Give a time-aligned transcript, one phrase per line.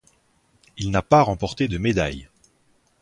[0.77, 2.27] Il n'a pas remporté de médailles.